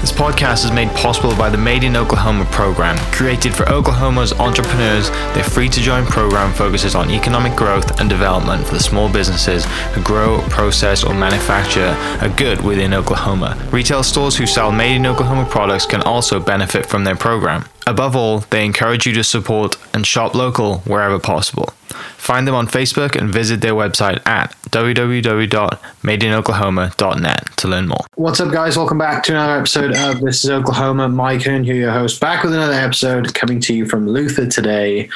[0.00, 2.96] This podcast is made possible by the Made in Oklahoma program.
[3.12, 8.66] Created for Oklahoma's entrepreneurs, their free to join program focuses on economic growth and development
[8.66, 13.62] for the small businesses who grow, process, or manufacture a good within Oklahoma.
[13.70, 17.66] Retail stores who sell Made in Oklahoma products can also benefit from their program.
[17.86, 21.74] Above all, they encourage you to support and shop local wherever possible.
[21.90, 28.04] Find them on Facebook and visit their website at www.madeinoklahoma.net to learn more.
[28.14, 28.76] What's up, guys?
[28.76, 31.08] Welcome back to another episode of This is Oklahoma.
[31.08, 35.08] Mike Hearn here, your host, back with another episode coming to you from Luther today.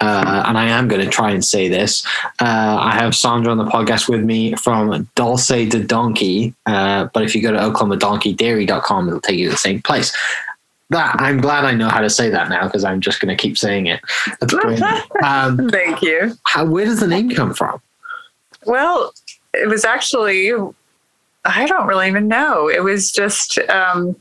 [0.00, 2.04] Uh, and I am going to try and say this.
[2.40, 6.54] Uh, I have Sandra on the podcast with me from Dulce de Donkey.
[6.66, 10.12] Uh, but if you go to oklahomadonkey.dairy.com, it'll take you to the same place
[10.92, 13.40] that I'm glad I know how to say that now because I'm just going to
[13.40, 14.00] keep saying it.
[15.22, 16.34] Um, Thank you.
[16.44, 17.80] How, where does the name come from?
[18.64, 19.12] Well,
[19.54, 20.52] it was actually
[21.44, 22.68] I don't really even know.
[22.68, 24.16] It was just um,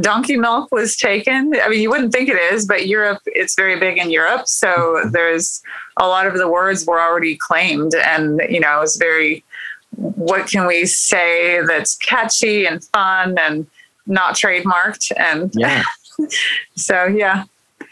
[0.00, 1.54] donkey milk was taken.
[1.60, 4.68] I mean, you wouldn't think it is, but Europe it's very big in Europe, so
[4.68, 5.10] mm-hmm.
[5.10, 5.62] there's
[5.98, 9.44] a lot of the words were already claimed, and you know, it was very.
[9.96, 13.66] What can we say that's catchy and fun and
[14.08, 15.12] not trademarked.
[15.16, 15.82] And yeah.
[16.76, 17.44] so, yeah.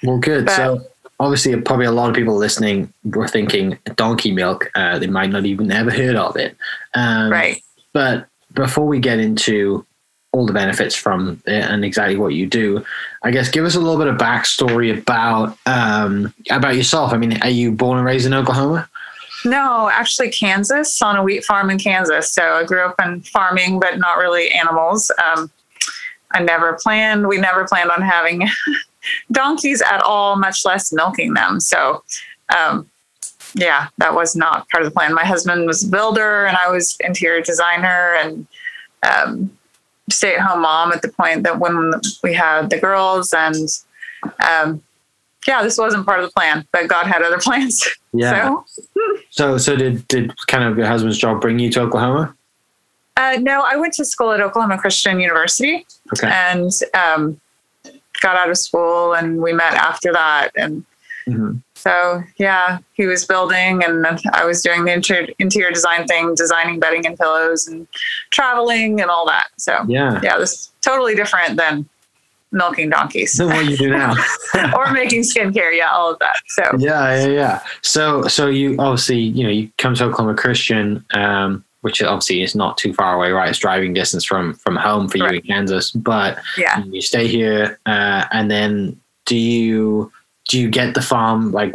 [0.02, 0.46] Well, good.
[0.46, 0.86] But, so,
[1.20, 4.70] obviously, probably a lot of people listening were thinking donkey milk.
[4.74, 6.56] Uh, they might not even ever heard of it.
[6.94, 7.62] Um, right.
[7.92, 9.86] But before we get into
[10.32, 12.84] all the benefits from it and exactly what you do,
[13.22, 17.12] I guess give us a little bit of backstory about um, about yourself.
[17.12, 18.88] I mean, are you born and raised in Oklahoma?
[19.44, 22.32] No, actually, Kansas on a wheat farm in Kansas.
[22.32, 25.10] So I grew up in farming, but not really animals.
[25.24, 25.50] Um,
[26.32, 28.48] I never planned, we never planned on having
[29.32, 31.60] donkeys at all, much less milking them.
[31.60, 32.02] So,
[32.56, 32.90] um,
[33.54, 35.14] yeah, that was not part of the plan.
[35.14, 38.46] My husband was a builder and I was interior designer and
[39.02, 39.56] um,
[40.10, 41.92] stay at home mom at the point that when
[42.22, 43.32] we had the girls.
[43.32, 43.68] And
[44.46, 44.82] um,
[45.46, 47.86] yeah, this wasn't part of the plan, but God had other plans.
[48.12, 48.62] Yeah.
[48.64, 48.64] So,
[49.30, 52.35] so, so did, did kind of your husband's job bring you to Oklahoma?
[53.16, 56.28] Uh, no, I went to school at Oklahoma Christian University okay.
[56.28, 57.40] and um,
[58.20, 60.50] got out of school, and we met after that.
[60.54, 60.84] And
[61.26, 61.56] mm-hmm.
[61.74, 66.78] so, yeah, he was building, and I was doing the interior, interior design thing, designing
[66.78, 67.86] bedding and pillows, and
[68.30, 69.46] traveling and all that.
[69.56, 71.88] So, yeah, yeah, this is totally different than
[72.52, 74.14] milking donkeys than what you do now
[74.76, 79.18] or making skincare yeah all of that so yeah yeah yeah so so you obviously
[79.18, 83.30] you know you come to oklahoma christian um which obviously is not too far away,
[83.30, 83.48] right?
[83.48, 87.78] It's driving distance from from home for you in Kansas, but yeah, you stay here,
[87.86, 90.10] uh, and then do you
[90.48, 91.72] do you get the farm like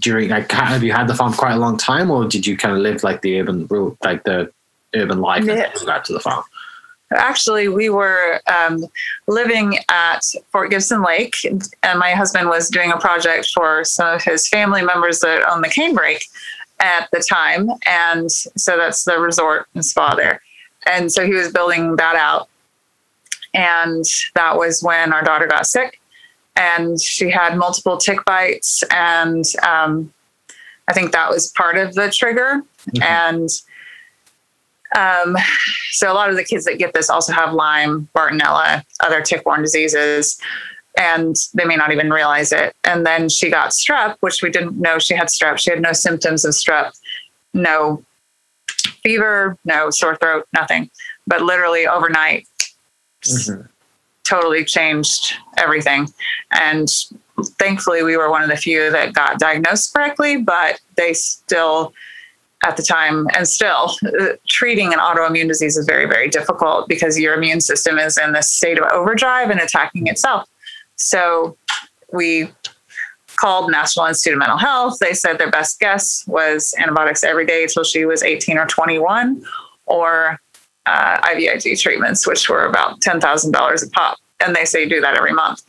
[0.00, 2.76] during like have you had the farm quite a long time, or did you kind
[2.76, 3.66] of live like the urban
[4.04, 4.52] like the
[4.94, 5.72] urban life yeah.
[5.74, 6.44] and got to the farm?
[7.14, 8.84] Actually, we were um,
[9.26, 10.20] living at
[10.52, 11.34] Fort Gibson Lake,
[11.82, 15.62] and my husband was doing a project for some of his family members that own
[15.62, 16.24] the canebrake
[16.80, 17.70] at the time.
[17.86, 20.40] And so that's the resort and spa there.
[20.86, 22.48] And so he was building that out.
[23.54, 24.04] And
[24.34, 26.00] that was when our daughter got sick
[26.56, 28.84] and she had multiple tick bites.
[28.90, 30.12] And um,
[30.88, 32.62] I think that was part of the trigger.
[32.90, 33.02] Mm-hmm.
[33.02, 33.48] And
[34.94, 35.36] um,
[35.92, 39.62] so a lot of the kids that get this also have Lyme, Bartonella, other tick-borne
[39.62, 40.40] diseases
[40.96, 42.74] and they may not even realize it.
[42.84, 45.58] And then she got strep, which we didn't know she had strep.
[45.58, 46.98] She had no symptoms of strep,
[47.52, 48.02] no
[49.02, 50.90] fever, no sore throat, nothing.
[51.26, 52.48] But literally overnight,
[53.24, 53.62] mm-hmm.
[54.24, 56.08] totally changed everything.
[56.50, 56.88] And
[57.58, 61.92] thankfully, we were one of the few that got diagnosed correctly, but they still,
[62.64, 67.18] at the time, and still, uh, treating an autoimmune disease is very, very difficult because
[67.18, 70.48] your immune system is in this state of overdrive and attacking itself.
[70.96, 71.56] So
[72.12, 72.48] we
[73.36, 74.98] called National Institute of Mental Health.
[74.98, 79.44] They said their best guess was antibiotics every day until she was 18 or 21,
[79.86, 80.40] or
[80.86, 84.18] uh, IVIG treatments, which were about $10,000 a pop.
[84.40, 85.62] And they say do that every month.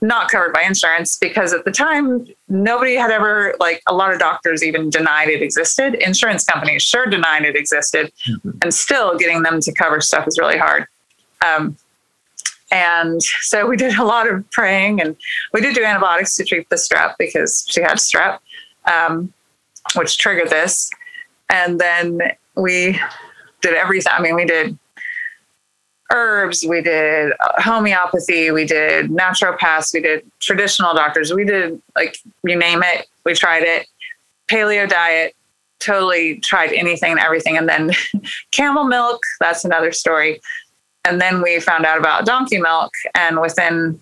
[0.00, 4.18] Not covered by insurance because at the time, nobody had ever, like a lot of
[4.18, 5.94] doctors even denied it existed.
[5.94, 8.12] Insurance companies sure denied it existed.
[8.28, 8.50] Mm-hmm.
[8.62, 10.86] And still getting them to cover stuff is really hard.
[11.46, 11.76] Um,
[12.72, 15.14] and so we did a lot of praying and
[15.52, 18.38] we did do antibiotics to treat the strep because she had strep,
[18.90, 19.32] um,
[19.94, 20.90] which triggered this.
[21.50, 22.20] And then
[22.56, 22.98] we
[23.60, 24.12] did everything.
[24.16, 24.78] I mean, we did
[26.10, 32.16] herbs, we did uh, homeopathy, we did naturopaths, we did traditional doctors, we did like
[32.42, 33.86] you name it, we tried it.
[34.50, 35.34] Paleo diet,
[35.78, 37.58] totally tried anything and everything.
[37.58, 37.90] And then
[38.50, 40.40] camel milk, that's another story.
[41.04, 43.98] And then we found out about donkey milk, and within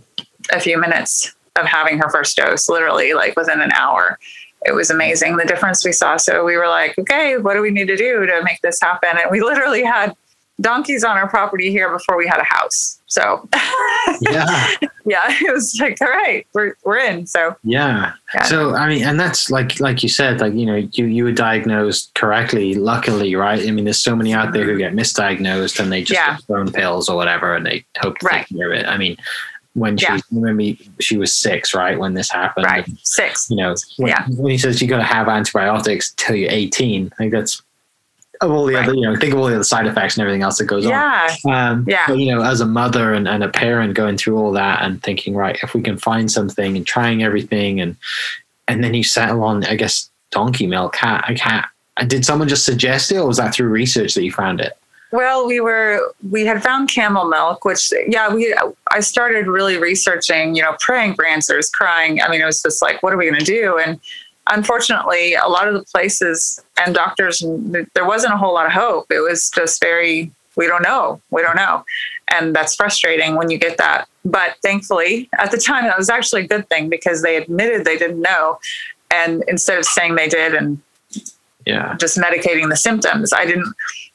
[0.53, 4.19] a few minutes of having her first dose, literally like within an hour,
[4.67, 6.17] it was amazing the difference we saw.
[6.17, 9.11] So we were like, okay, what do we need to do to make this happen?
[9.11, 10.15] And we literally had
[10.61, 13.00] donkeys on our property here before we had a house.
[13.11, 13.49] So
[14.21, 14.69] yeah,
[15.05, 17.27] yeah, it was like, all right, we're we're in.
[17.27, 18.13] So yeah.
[18.35, 18.43] Yeah.
[18.45, 21.33] So I mean, and that's like like you said, like you know, you you were
[21.33, 23.67] diagnosed correctly, luckily, right?
[23.67, 26.37] I mean, there's so many out there who get misdiagnosed and they just Yeah.
[26.37, 28.47] get thrown pills or whatever, and they hope to Right.
[28.49, 28.87] take care of it.
[28.87, 29.17] I mean,
[29.75, 30.19] when she Yeah.
[30.31, 32.67] remember she was six, right, when this happened.
[32.67, 33.49] right, six.
[33.51, 34.25] You know, when, Yeah.
[34.29, 37.61] when he says you got to have antibiotics till you're 18, I think that's
[38.41, 38.85] of all the Right.
[38.85, 40.87] other, you know, think of all the other side effects and everything else that goes
[40.87, 40.93] on.
[40.93, 42.05] Yeah, Um, Yeah.
[42.07, 45.03] But, you know, as a mother and, and a parent going through all that and
[45.03, 47.97] thinking, right, if we can find something and trying everything and
[48.69, 50.95] and then you settle on, I guess, donkey milk.
[50.95, 51.67] How, I can't,
[52.07, 54.75] did someone just suggest it or was that through research that you found it?
[55.13, 56.01] Well, we were
[56.31, 58.55] we had found camel milk, which yeah, we
[58.93, 62.23] I started really researching, you know, praying for answers, crying.
[62.23, 63.79] I mean, it was just like, what are we going to do?
[63.85, 63.99] And
[64.49, 67.41] unfortunately, a lot of the places and doctors,
[67.95, 69.07] there wasn't a whole lot of hope.
[69.11, 71.85] It was just very, we don't know, we don't know,
[72.33, 74.09] and that's frustrating when you get that.
[74.25, 77.99] But thankfully, at the time, that was actually a good thing because they admitted they
[77.99, 78.59] didn't know,
[79.11, 80.81] and instead of saying they did and
[81.67, 81.95] Yeah.
[81.99, 83.33] just medicating the symptoms.
[83.33, 83.73] I didn't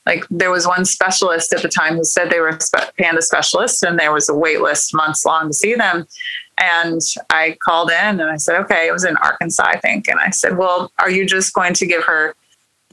[0.07, 2.59] like there was one specialist at the time who said they were a
[2.99, 6.07] panda specialist and there was a wait list months long to see them.
[6.57, 10.07] And I called in and I said, okay, it was in Arkansas, I think.
[10.07, 12.35] And I said, well, are you just going to give her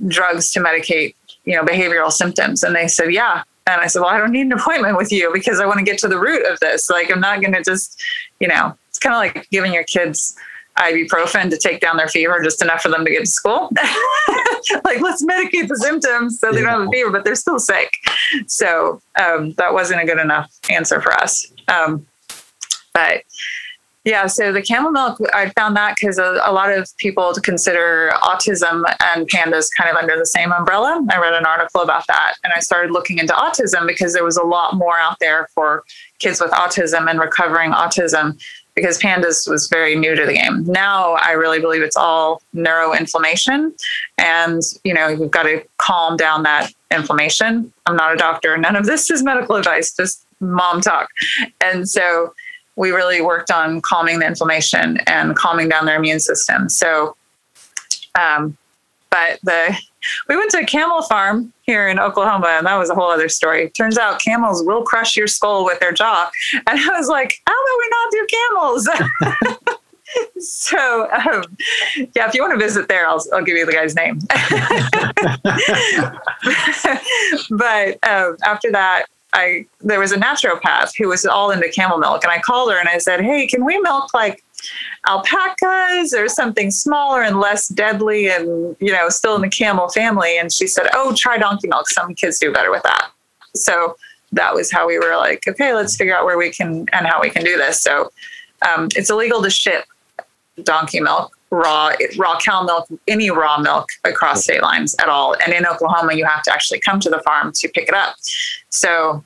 [0.09, 1.15] drugs to medicate,
[1.45, 2.63] you know, behavioral symptoms?
[2.63, 3.45] And they said, yeah.
[3.69, 5.85] And I said, well, I don't need an appointment with you because I want to
[5.85, 6.91] get to the root of this.
[6.91, 8.03] Like, I'm not going to just,
[8.41, 10.37] you know, it's kind of like giving your kids
[10.79, 13.71] ibuprofen to take down their fever just enough for them to get to school.
[14.85, 17.93] like, let's medicate the symptoms so they don't have a fever, but they're still sick.
[18.47, 21.47] So um, that wasn't a good enough answer for us.
[21.69, 22.07] Um,
[22.95, 23.23] but
[24.05, 28.13] yeah, so the camel milk, I found that because a, a lot of people consider
[28.23, 28.83] autism
[29.15, 31.05] and PANDAS kind of under the same umbrella.
[31.11, 34.37] I read an article about that and I started looking into autism because there was
[34.37, 35.85] a lot more out there for
[36.19, 38.41] kids with autism and recovering autism
[38.75, 40.65] because PANDAS was very new to the game.
[40.65, 43.73] Now I really believe it's all neuroinflammation
[44.19, 47.73] and you know you've got to calm down that inflammation.
[47.87, 48.57] I'm not a doctor.
[48.57, 51.09] None of this is medical advice, just mom talk.
[51.61, 52.35] And so
[52.77, 56.69] we really worked on calming the inflammation and calming down their immune system.
[56.69, 57.17] So
[58.19, 58.57] um
[59.11, 59.77] but the
[60.29, 63.29] we went to a camel farm here in Oklahoma, and that was a whole other
[63.29, 63.71] story.
[63.71, 66.31] Turns out camels will crush your skull with their jaw.
[66.55, 68.27] And I was like, how about we not do
[69.61, 69.79] camels?
[70.41, 71.45] so, um,
[72.15, 74.19] yeah, if you want to visit there, I'll, I'll give you the guy's name.
[77.51, 82.23] but um, after that, I there was a naturopath who was all into camel milk,
[82.25, 84.45] and I called her and I said, "Hey, can we milk like
[85.09, 90.39] alpacas or something smaller and less deadly and you know still in the camel family?
[90.39, 91.89] And she said oh try donkey milk.
[91.89, 93.11] Some kids do better with that.
[93.55, 93.97] So
[94.33, 97.21] that was how we were like okay let's figure out where we can and how
[97.21, 97.81] we can do this.
[97.81, 98.13] So
[98.69, 99.85] um, it's illegal to ship
[100.63, 105.53] donkey milk raw raw cow milk any raw milk across state lines at all and
[105.53, 108.17] in oklahoma you have to actually come to the farm to pick it up
[108.71, 109.23] so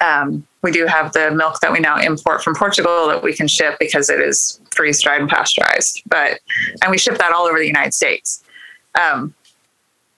[0.00, 3.46] um, we do have the milk that we now import from Portugal that we can
[3.46, 6.02] ship because it is freeze dried and pasteurized.
[6.06, 6.40] But
[6.82, 8.42] and we ship that all over the United States.
[9.00, 9.34] Um,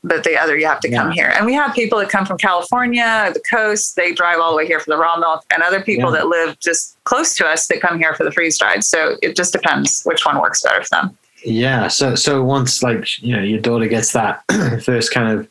[0.05, 2.39] but the other you have to come here, and we have people that come from
[2.39, 3.97] California, the coast.
[3.97, 6.19] They drive all the way here for the raw milk, and other people Yeah.
[6.21, 8.85] that live just close to us that come here for the freeze dried.
[8.85, 11.19] So it just depends which one works better for them.
[11.45, 11.89] Yeah.
[11.89, 14.43] So so once like you know your daughter gets that
[14.85, 15.49] first kind of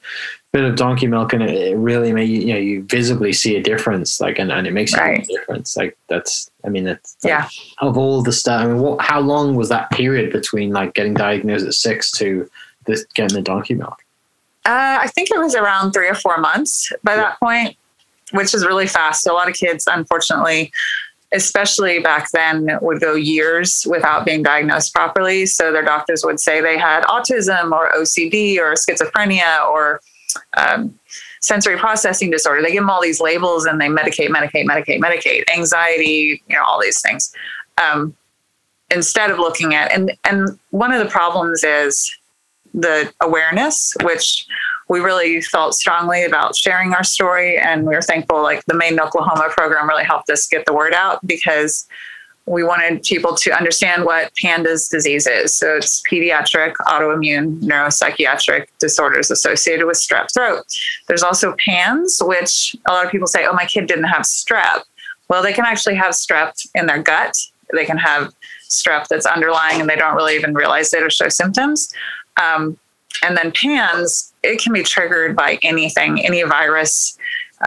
[0.53, 3.63] bit of donkey milk and it, it really may you know you visibly see a
[3.63, 5.25] difference like and, and it makes a Right.
[5.25, 7.48] difference like that's I mean that's like, Yeah.
[7.79, 11.13] of all the stuff I mean what how long was that period between like getting
[11.13, 12.50] diagnosed at six to
[12.86, 13.98] this getting the donkey milk
[14.65, 17.75] Uh, I think it was around three or four months by that point,
[18.31, 19.23] which is really fast.
[19.23, 20.71] So a lot of kids, unfortunately,
[21.33, 25.45] especially back then, would go years without being diagnosed properly.
[25.45, 30.01] So their doctors would say they had autism or OCD or schizophrenia or
[30.57, 30.97] um,
[31.39, 32.61] sensory processing disorder.
[32.61, 36.63] They give them all these labels and they medicate, medicate, medicate, medicate, anxiety, you know,
[36.63, 37.33] all these things.
[37.81, 38.15] Um,
[38.91, 42.13] instead of looking at and and one of the problems is
[42.73, 44.45] the awareness, which
[44.87, 48.41] we really felt strongly about sharing our story, and we were thankful.
[48.41, 51.87] Like the Made in Oklahoma program really helped us get the word out because
[52.45, 55.55] we wanted people to understand what PANDAS disease is.
[55.55, 60.63] So it's pediatric autoimmune neuropsychiatric disorders associated with strep throat.
[61.07, 64.81] There's also PANS, which a lot of people say, oh, my kid didn't have strep.
[65.29, 67.37] Well, they can actually have strep in their gut.
[67.73, 68.33] They can have
[68.69, 71.93] strep that's underlying and they don't really even realize it or show symptoms.
[72.38, 72.77] Um,
[73.23, 77.17] and then PANS, it can be triggered by anything, any virus,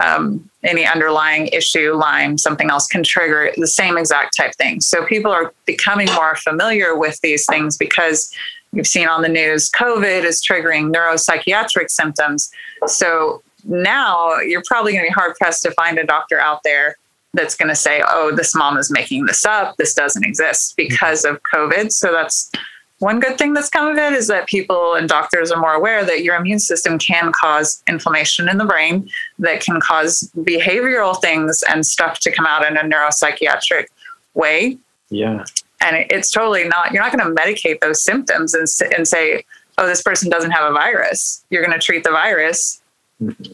[0.01, 4.81] um, any underlying issue, Lyme, something else can trigger the same exact type thing.
[4.81, 8.33] So people are becoming more familiar with these things because
[8.73, 12.51] you've seen on the news COVID is triggering neuropsychiatric symptoms.
[12.87, 16.97] So now you're probably going to be hard pressed to find a doctor out there
[17.33, 19.75] that's going to say, oh, this mom is making this up.
[19.77, 21.91] This doesn't exist because of COVID.
[21.91, 22.51] So that's
[22.99, 26.05] one good thing that's come of it is that people and doctors are more aware
[26.05, 29.09] that your immune system can cause inflammation in the brain
[29.39, 33.87] that can cause behavioral things and stuff to come out in a neuropsychiatric
[34.33, 34.77] way.
[35.09, 35.43] Yeah.
[35.81, 39.43] And it's totally not, you're not going to medicate those symptoms and, and say,
[39.77, 41.43] oh, this person doesn't have a virus.
[41.49, 42.81] You're going to treat the virus
[43.21, 43.51] mm-hmm.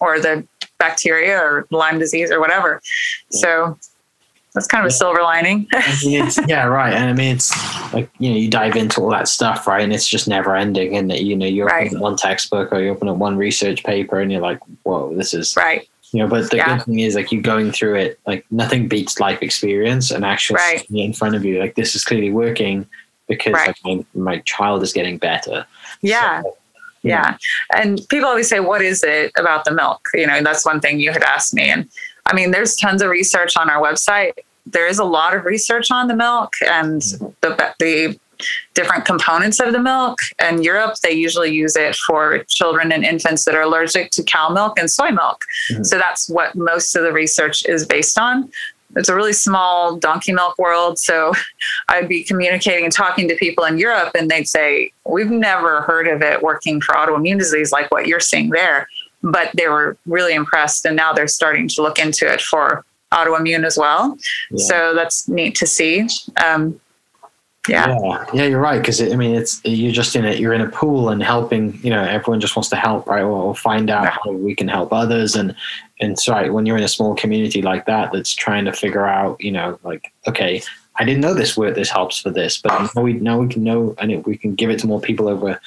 [0.00, 0.46] or the
[0.78, 2.82] bacteria or Lyme disease or whatever.
[3.30, 3.40] Yeah.
[3.40, 3.78] So
[4.54, 5.66] that's kind of a silver lining.
[5.72, 6.92] I mean, yeah, right.
[6.92, 7.52] And I mean, it's
[7.92, 9.82] like you know, you dive into all that stuff, right?
[9.82, 10.96] And it's just never ending.
[10.96, 11.98] And you know, you open right.
[11.98, 15.56] one textbook or you open up one research paper, and you're like, "Whoa, this is
[15.56, 16.76] right." You know, but the yeah.
[16.76, 20.56] good thing is, like, you're going through it, like, nothing beats life experience and actually
[20.56, 20.86] right.
[20.90, 21.58] in front of you.
[21.58, 22.86] Like, this is clearly working
[23.28, 23.68] because right.
[23.68, 25.64] like, my, my child is getting better.
[26.02, 26.42] Yeah.
[26.42, 26.56] So,
[27.02, 27.38] yeah.
[27.74, 30.06] And people always say, what is it about the milk?
[30.12, 31.70] You know, that's one thing you had asked me.
[31.70, 31.88] And
[32.26, 34.32] I mean, there's tons of research on our website.
[34.66, 37.02] There is a lot of research on the milk and
[37.40, 38.18] the, the
[38.74, 40.18] different components of the milk.
[40.40, 44.48] In Europe, they usually use it for children and infants that are allergic to cow
[44.48, 45.44] milk and soy milk.
[45.70, 45.84] Mm-hmm.
[45.84, 48.50] So that's what most of the research is based on.
[48.94, 50.98] It's a really small donkey milk world.
[50.98, 51.32] So
[51.88, 56.08] I'd be communicating and talking to people in Europe, and they'd say, We've never heard
[56.08, 58.86] of it working for autoimmune disease like what you're seeing there
[59.22, 63.64] but they were really impressed and now they're starting to look into it for autoimmune
[63.64, 64.16] as well
[64.50, 64.64] yeah.
[64.64, 66.08] so that's neat to see
[66.44, 66.80] um,
[67.68, 67.96] yeah.
[68.02, 68.24] yeah.
[68.32, 71.10] yeah you're right because i mean it's you're just in it you're in a pool
[71.10, 74.16] and helping you know everyone just wants to help right or, or find out yeah.
[74.24, 75.54] how we can help others and
[76.00, 79.40] and sorry when you're in a small community like that that's trying to figure out
[79.40, 80.60] you know like okay
[80.96, 83.64] I didn't know this word this helps for this, but now we now we can
[83.64, 85.58] know and it, we can give it to more people over.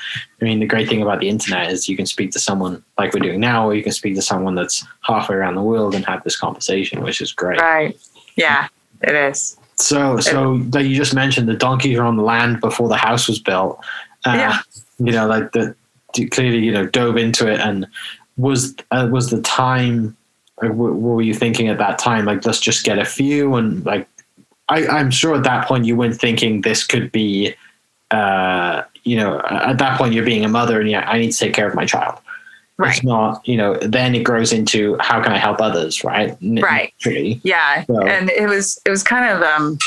[0.42, 3.14] I mean, the great thing about the internet is you can speak to someone like
[3.14, 6.06] we're doing now, or you can speak to someone that's halfway around the world and
[6.06, 7.60] have this conversation, which is great.
[7.60, 7.98] Right.
[8.36, 8.68] Yeah,
[9.02, 9.58] it is.
[9.78, 13.28] So, so like you just mentioned, the donkeys are on the land before the house
[13.28, 13.84] was built.
[14.26, 14.60] Uh, yeah.
[15.00, 15.76] You know, like the
[16.32, 17.88] clearly, you know, dove into it, and
[18.38, 20.16] was uh, was the time.
[20.62, 22.26] Like, What were you thinking at that time?
[22.26, 24.08] Like, let's just get a few and like
[24.70, 27.56] I, I'm sure at that point you weren't thinking this could be,
[28.12, 31.38] uh, you know, at that point you're being a mother and yeah, I need to
[31.38, 32.20] take care of my child.
[32.78, 32.96] Right.
[32.96, 36.36] It's not, you know, then it grows into how can I help others, right?
[36.42, 36.94] Right.
[37.06, 37.86] Yeah.
[37.86, 38.06] So.
[38.06, 39.78] And it was, it was kind of, um,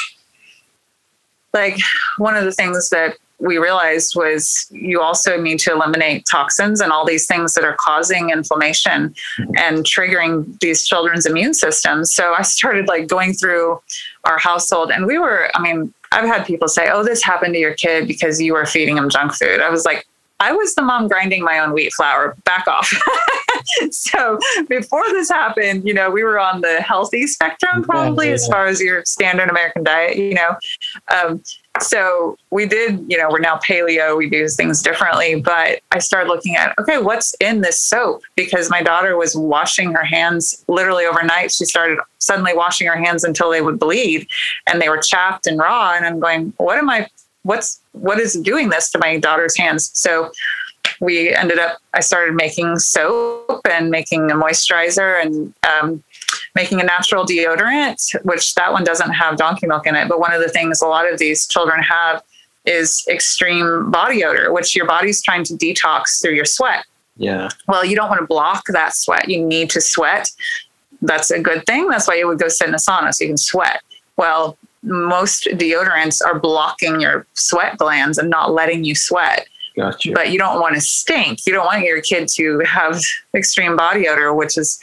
[1.53, 1.79] like
[2.19, 6.91] one of the things that we realized was you also need to eliminate toxins and
[6.91, 9.15] all these things that are causing inflammation
[9.57, 12.13] and triggering these children's immune systems.
[12.13, 13.81] So I started like going through
[14.25, 17.61] our household and we were, I mean, I've had people say, oh, this happened to
[17.61, 19.61] your kid because you were feeding him junk food.
[19.61, 20.07] I was like,
[20.41, 22.37] I was the mom grinding my own wheat flour.
[22.45, 22.89] Back off.
[23.91, 28.35] so before this happened, you know, we were on the healthy spectrum, probably yeah, yeah.
[28.35, 30.17] as far as your standard American diet.
[30.17, 30.57] You know,
[31.13, 31.43] um,
[31.81, 35.41] so we did, you know, we're now paleo, we do things differently.
[35.41, 38.23] But I started looking at, okay, what's in this soap?
[38.37, 41.53] Because my daughter was washing her hands literally overnight.
[41.53, 44.29] She started suddenly washing her hands until they would bleed
[44.67, 45.95] and they were chapped and raw.
[45.95, 47.09] And I'm going, what am I,
[47.43, 49.91] what's, what is doing this to my daughter's hands?
[49.95, 50.31] So
[51.01, 56.03] we ended up, I started making soap and making a moisturizer and, um,
[56.59, 60.09] making a natural deodorant, which that one doesn't have donkey milk in it.
[60.09, 62.21] But one of the things a lot of these children have
[62.67, 66.85] is extreme body odor, which your body's trying to detox through your sweat.
[67.17, 67.49] Yeah.
[67.69, 69.29] Well, you don't want to block that sweat.
[69.29, 70.31] You need to sweat.
[71.01, 71.89] That's a good thing.
[71.89, 73.81] That's why you would go sit in a sauna so you can sweat.
[74.17, 79.47] Well, most deodorants are blocking your sweat glands and not letting you sweat.
[79.77, 80.11] Gotcha.
[80.13, 81.39] But you don't want to stink.
[81.47, 83.01] You don't want your kid to have
[83.33, 84.81] extreme body odor, which is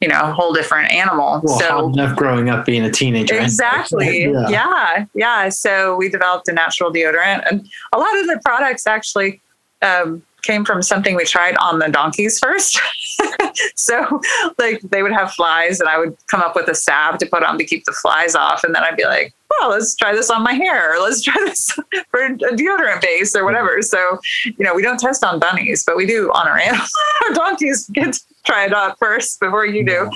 [0.00, 1.40] you know, a whole different animal.
[1.42, 3.38] Well, so enough growing up being a teenager.
[3.38, 4.24] Exactly.
[4.36, 4.48] Yeah.
[4.48, 5.06] yeah.
[5.14, 5.48] yeah.
[5.48, 9.40] So we developed a natural deodorant and a lot of the products actually
[9.82, 12.80] um, came from something we tried on the donkeys first.
[13.74, 14.20] so
[14.58, 17.42] like they would have flies and I would come up with a salve to put
[17.42, 18.64] on to keep the flies off.
[18.64, 21.34] And then I'd be like, well, let's try this on my hair or let's try
[21.44, 21.72] this
[22.10, 23.82] for a deodorant base or whatever.
[23.82, 26.90] So, you know, we don't test on bunnies, but we do on our animals.
[27.28, 30.10] our donkeys get to try it out first before you do.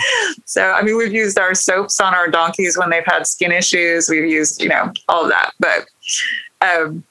[0.46, 4.08] So, I mean, we've used our soaps on our donkeys when they've had skin issues.
[4.08, 5.52] We've used, you know, all of that.
[5.58, 5.86] But,
[6.60, 7.04] um,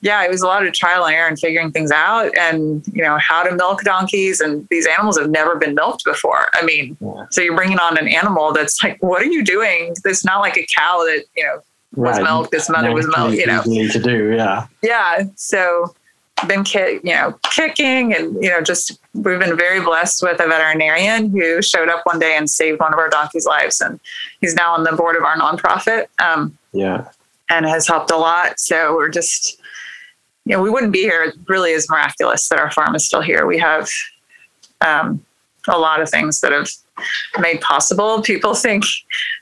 [0.00, 3.02] yeah, it was a lot of trial and error and figuring things out and, you
[3.02, 4.40] know, how to milk donkeys.
[4.40, 6.48] And these animals have never been milked before.
[6.54, 7.26] I mean, yeah.
[7.30, 9.94] so you're bringing on an animal that's like, what are you doing?
[10.04, 11.60] It's not like a cow that, you know,
[11.94, 12.24] was right.
[12.24, 13.62] milked, this mother was milked, you know.
[13.62, 14.66] to do, yeah.
[14.82, 15.24] Yeah.
[15.36, 15.94] So
[16.48, 20.46] been kick, you know, kicking and, you know, just we've been very blessed with a
[20.46, 23.80] veterinarian who showed up one day and saved one of our donkeys' lives.
[23.80, 24.00] And
[24.40, 26.06] he's now on the board of our nonprofit.
[26.18, 27.08] Um, yeah.
[27.50, 28.58] And has helped a lot.
[28.58, 29.60] So we're just,
[30.46, 31.22] you know, we wouldn't be here.
[31.22, 33.46] It really is miraculous that our farm is still here.
[33.46, 33.88] We have
[34.80, 35.22] um,
[35.68, 36.70] a lot of things that have
[37.38, 38.22] made possible.
[38.22, 38.84] People think,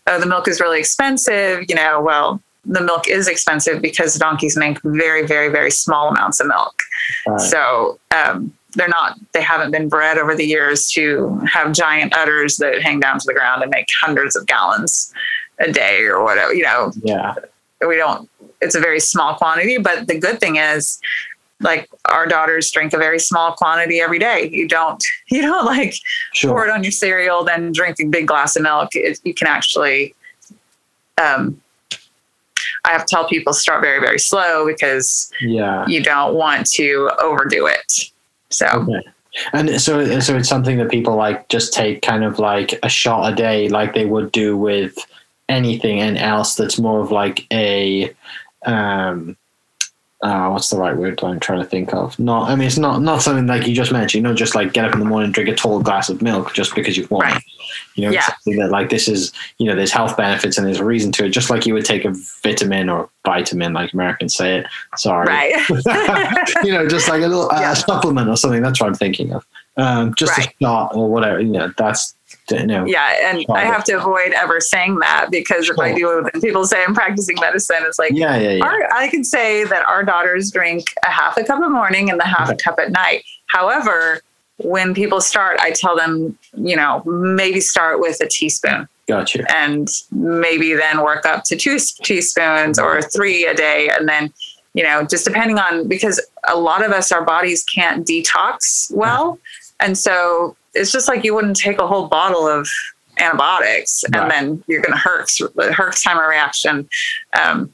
[0.08, 1.64] oh, the milk is really expensive.
[1.68, 6.40] You know, well, the milk is expensive because donkeys make very, very, very small amounts
[6.40, 6.82] of milk.
[7.26, 7.40] Right.
[7.40, 12.56] So um, they're not, they haven't been bred over the years to have giant udders
[12.58, 15.12] that hang down to the ground and make hundreds of gallons
[15.58, 16.92] a day or whatever, you know.
[17.02, 17.34] Yeah.
[17.86, 18.28] We don't
[18.60, 19.78] it's a very small quantity.
[19.78, 21.00] But the good thing is,
[21.60, 24.48] like our daughters drink a very small quantity every day.
[24.50, 25.94] You don't you don't like
[26.34, 26.50] sure.
[26.50, 28.90] pour it on your cereal, then drink a big glass of milk.
[28.94, 30.14] It, you can actually.
[31.22, 31.60] Um,
[32.84, 37.10] I have to tell people start very very slow because yeah you don't want to
[37.20, 38.10] overdo it.
[38.50, 38.66] So.
[38.66, 39.02] Okay.
[39.52, 43.32] And so, so it's something that people like just take kind of like a shot
[43.32, 44.96] a day, like they would do with
[45.48, 46.56] anything and else.
[46.56, 48.12] That's more of like a
[48.66, 49.36] um,
[50.22, 52.18] uh, what's the right word I'm trying to think of?
[52.18, 54.22] Not, I mean, it's not not something like you just mentioned.
[54.22, 56.52] You know, just like get up in the morning drink a tall glass of milk
[56.52, 57.24] just because you want.
[57.24, 57.42] Right.
[57.94, 58.26] You know, yeah.
[58.26, 61.24] something that like this is, you know, there's health benefits and there's a reason to
[61.24, 61.30] it.
[61.30, 62.12] Just like you would take a
[62.42, 64.66] vitamin or vitamin, like Americans say it.
[64.96, 65.26] Sorry.
[65.26, 65.68] Right.
[66.64, 68.62] you know, just like a little uh, supplement or something.
[68.62, 69.46] That's what I'm thinking of.
[69.78, 70.48] Um, just right.
[70.48, 71.40] a shot or whatever.
[71.40, 72.14] You know, that's
[72.50, 72.84] know.
[72.86, 76.66] Yeah, and I have to avoid ever saying that because if I do, and people
[76.66, 77.78] say I'm practicing medicine.
[77.80, 78.64] It's like, yeah, yeah, yeah.
[78.64, 82.18] Our, I can say that our daughters drink a half a cup of morning and
[82.18, 82.54] the half okay.
[82.54, 83.24] a cup at night.
[83.46, 84.20] However,
[84.58, 88.88] when people start, I tell them, you know, maybe start with a teaspoon.
[89.08, 89.44] Gotcha.
[89.54, 94.32] And maybe then work up to two teaspoons or three a day, and then
[94.74, 99.38] you know, just depending on because a lot of us, our bodies can't detox well.
[99.80, 102.68] And so it's just like you wouldn't take a whole bottle of
[103.18, 104.22] antibiotics right.
[104.22, 106.88] and then you're going to hurt Herx of reaction.
[107.40, 107.72] Um,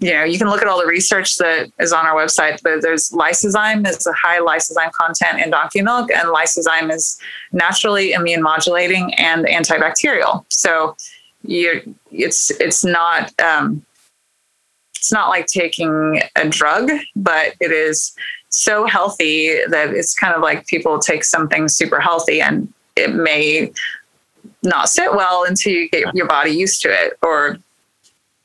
[0.00, 2.60] you know, you can look at all the research that is on our website.
[2.60, 7.18] There's lysozyme is a high lysozyme content in donkey milk, and lysozyme is
[7.52, 10.44] naturally immune modulating and antibacterial.
[10.50, 10.96] So
[11.42, 13.84] you, it's it's not um,
[14.96, 18.14] it's not like taking a drug, but it is
[18.54, 23.72] so healthy that it's kind of like people take something super healthy and it may
[24.62, 27.58] not sit well until you get your body used to it or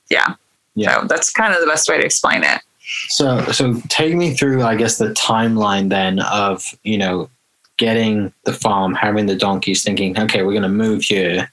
[0.09, 0.35] yeah.
[0.75, 1.01] Yeah.
[1.01, 2.61] So that's kind of the best way to explain it.
[3.09, 7.29] So so take me through i guess the timeline then of you know
[7.77, 11.51] getting the farm having the donkeys thinking okay we're going to move here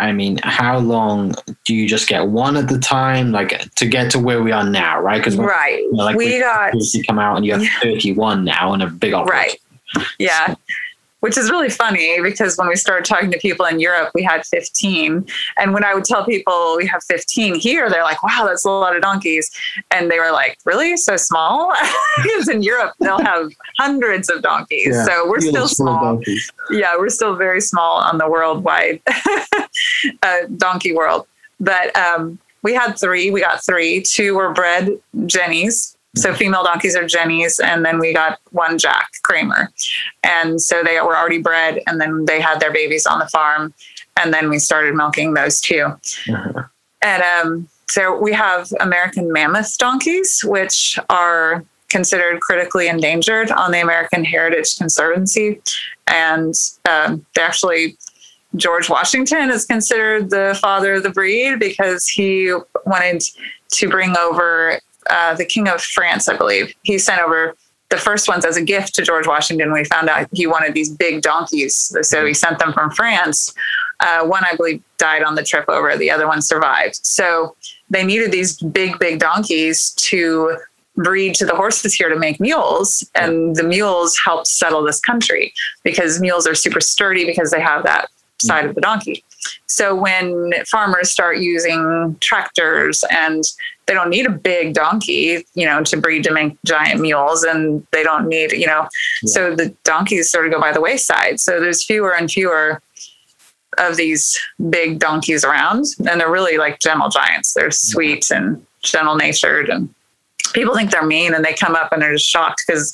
[0.00, 1.34] I mean, how long
[1.64, 4.64] do you just get one at the time, like to get to where we are
[4.64, 5.18] now, right?
[5.18, 7.70] Because right, you know, like we, got you come out and you have yeah.
[7.82, 9.58] 31 now and a big operation.
[9.94, 10.06] Right.
[10.18, 10.54] Yeah
[11.20, 14.44] which is really funny because when we started talking to people in Europe, we had
[14.46, 15.26] 15.
[15.56, 18.70] And when I would tell people we have 15 here, they're like, wow, that's a
[18.70, 19.50] lot of donkeys.
[19.90, 20.96] And they were like, really?
[20.96, 21.74] So small?
[22.22, 24.88] because in Europe, they'll have hundreds of donkeys.
[24.90, 26.20] Yeah, so we're still small.
[26.70, 29.00] Yeah, we're still very small on the worldwide
[30.22, 31.26] uh, donkey world.
[31.60, 33.30] But um, we had three.
[33.30, 34.02] We got three.
[34.02, 39.10] Two were bred Jennies so female donkeys are Jennies, and then we got one Jack
[39.22, 39.70] Kramer,
[40.24, 43.72] and so they were already bred, and then they had their babies on the farm,
[44.20, 46.62] and then we started milking those 2 uh-huh.
[47.02, 53.80] And um, so we have American mammoth donkeys, which are considered critically endangered on the
[53.80, 55.60] American Heritage Conservancy,
[56.06, 56.54] and
[56.88, 57.96] um, they actually
[58.56, 62.52] George Washington is considered the father of the breed because he
[62.84, 63.22] wanted
[63.70, 66.74] to bring over uh, the King of France, I believe.
[66.82, 67.54] He sent over
[67.90, 69.72] the first ones as a gift to George Washington.
[69.72, 73.52] We found out he wanted these big donkeys, so he sent them from France.
[73.98, 75.96] Uh, one, I believe, died on the trip over.
[75.96, 77.00] The other one survived.
[77.04, 77.56] So
[77.90, 80.56] they needed these big, big donkeys to
[80.96, 85.52] breed to the horses here to make mules and the mules helped settle this country
[85.82, 88.08] because mules are super sturdy because they have that
[88.40, 89.24] side of the donkey
[89.66, 93.42] so when farmers start using tractors and
[93.86, 97.86] they don't need a big donkey, you know, to breed to make giant mules and
[97.92, 98.88] they don't need, you know,
[99.22, 99.30] yeah.
[99.30, 101.40] so the donkeys sort of go by the wayside.
[101.40, 102.82] So there's fewer and fewer
[103.78, 107.54] of these big donkeys around and they're really like gentle giants.
[107.54, 109.92] They're sweet and gentle natured and
[110.52, 112.92] people think they're mean and they come up and they're just shocked because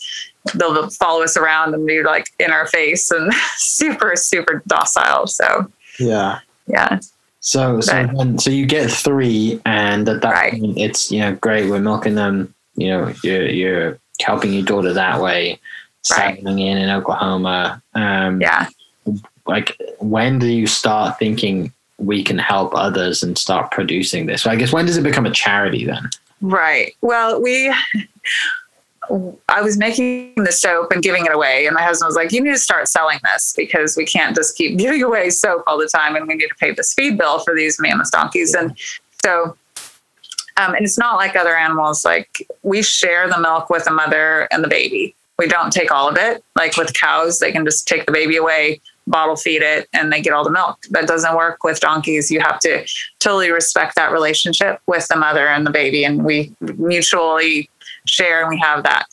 [0.55, 5.27] they'll follow us around and be like in our face and super, super docile.
[5.27, 6.41] So yeah.
[6.67, 6.99] Yeah.
[7.41, 10.61] So so then, so you get three, and at that right.
[10.61, 11.71] point, it's you know great.
[11.71, 12.53] We're milking them.
[12.75, 15.61] You know, you're you're helping your daughter that way.
[16.03, 16.59] Settling right.
[16.59, 17.83] in in Oklahoma.
[17.95, 18.69] Um, yeah.
[19.47, 24.43] Like, when do you start thinking we can help others and start producing this?
[24.43, 26.11] So I guess when does it become a charity then?
[26.41, 26.95] Right.
[27.01, 27.73] Well, we
[29.49, 31.67] I was making the soap and giving it away.
[31.67, 34.57] And my husband was like, You need to start selling this because we can't just
[34.57, 37.41] keep giving away soap all the time and we need to pay the feed bill
[37.41, 38.55] for these mammoth donkeys.
[38.55, 38.77] And
[39.25, 39.57] so,
[40.57, 44.49] um, and it's not like other animals, like we share the milk with the mother
[44.51, 45.15] and the baby.
[45.39, 46.43] We don't take all of it.
[46.57, 50.23] Like with cows, they can just take the baby away, bottle feed it, and they
[50.23, 50.79] get all the milk.
[50.91, 52.31] That doesn't work with donkeys.
[52.31, 52.87] You have to
[53.19, 56.05] totally respect that relationship with the mother and the baby.
[56.05, 57.69] And we mutually
[58.07, 59.07] share and we have that.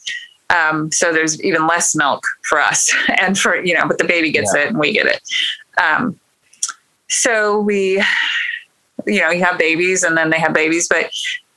[0.49, 4.31] Um, so there's even less milk for us and for, you know, but the baby
[4.31, 4.63] gets yeah.
[4.63, 5.21] it and we get it.
[5.81, 6.19] Um,
[7.09, 8.03] so we,
[9.05, 11.11] you know, you have babies and then they have babies, but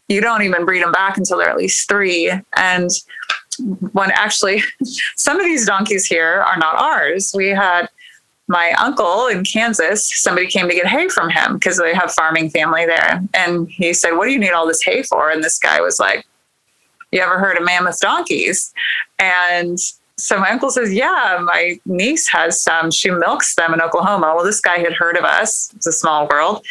[0.09, 2.33] you don't even breed them back until they're at least three.
[2.57, 2.91] And
[3.93, 4.63] when actually
[5.17, 7.33] some of these donkeys here are not ours.
[7.35, 7.89] We had
[8.49, 12.51] my uncle in Kansas, somebody came to get hay from him because they have farming
[12.51, 13.21] family there.
[13.35, 15.31] And he said, What do you need all this hay for?
[15.31, 16.25] And this guy was like,
[17.17, 18.73] you ever heard of mammoth donkeys?
[19.19, 19.79] And
[20.19, 22.91] so my uncle says, Yeah, my niece has some.
[22.91, 24.33] She milks them in Oklahoma.
[24.35, 25.73] Well, this guy had heard of us.
[25.75, 26.65] It's a small world.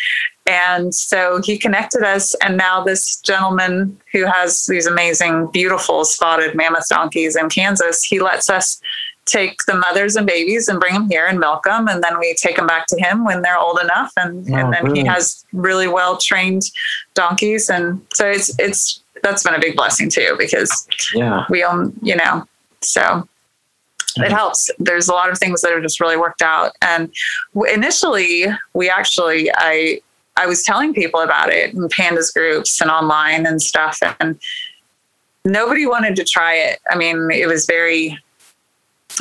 [0.48, 2.36] And so he connected us.
[2.36, 8.20] And now this gentleman who has these amazing, beautiful spotted mammoth donkeys in Kansas, he
[8.20, 8.80] lets us
[9.26, 11.88] take the mothers and babies and bring them here and milk them.
[11.88, 14.12] And then we take them back to him when they're old enough.
[14.18, 14.98] And, oh, and then brilliant.
[14.98, 16.64] he has really well trained
[17.16, 17.70] donkeys.
[17.70, 21.46] And so it's, it's, that's been a big blessing too because yeah.
[21.50, 22.48] we own you know
[22.82, 23.28] so
[24.18, 24.70] it helps.
[24.80, 26.72] There's a lot of things that have just really worked out.
[26.82, 27.14] And
[27.68, 30.00] initially we actually i
[30.38, 34.40] i was telling people about it in PANDAS groups and online and stuff and
[35.44, 36.80] nobody wanted to try it.
[36.90, 38.18] I mean it was very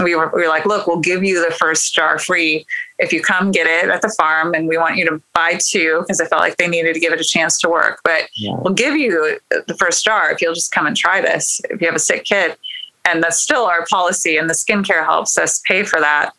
[0.03, 2.67] we were, we were like look we'll give you the first jar free
[2.99, 6.01] if you come get it at the farm and we want you to buy two
[6.01, 8.01] because I felt like they needed to give it a chance to work.
[8.05, 8.55] But yeah.
[8.61, 11.61] we'll give you the first jar if you'll just come and try this.
[11.71, 12.57] If you have a sick kid,
[13.05, 16.31] and that's still our policy, and the skincare helps us pay for that.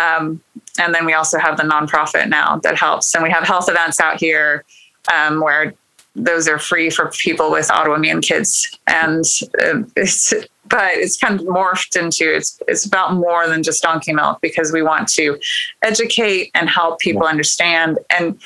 [0.00, 0.40] Um,
[0.78, 3.98] and then we also have the nonprofit now that helps, and we have health events
[4.00, 4.64] out here
[5.12, 5.74] um, where
[6.14, 9.24] those are free for people with autoimmune kids, and
[9.62, 10.32] uh, it's
[10.68, 14.72] but it's kind of morphed into it's it's about more than just donkey milk because
[14.72, 15.38] we want to
[15.82, 17.98] educate and help people understand.
[18.16, 18.40] And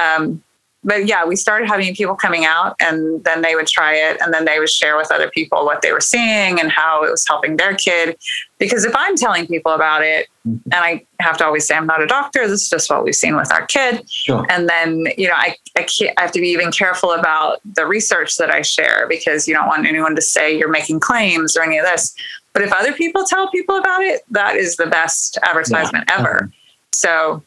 [0.00, 0.42] um,
[0.82, 4.32] but yeah, we started having people coming out and then they would try it and
[4.32, 7.24] then they would share with other people what they were seeing and how it was
[7.28, 8.16] helping their kid.
[8.58, 10.72] Because if I'm telling people about it, mm-hmm.
[10.72, 13.14] and I have to always say, I'm not a doctor, this is just what we've
[13.14, 14.08] seen with our kid.
[14.10, 14.46] Sure.
[14.48, 18.36] And then, you know, I, I, I have to be even careful about the research
[18.38, 21.76] that I share because you don't want anyone to say you're making claims or any
[21.76, 22.14] of this.
[22.54, 26.18] But if other people tell people about it, that is the best advertisement yeah.
[26.18, 26.50] ever.
[26.92, 27.42] So,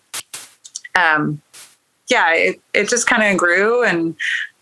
[0.95, 1.41] um,
[2.13, 4.15] yeah, it, it just kind of grew and